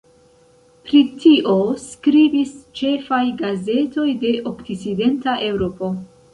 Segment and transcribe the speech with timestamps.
[0.87, 1.53] Pri tio
[1.83, 5.97] skribis ĉefaj gazetoj de okcidenta Eŭropo.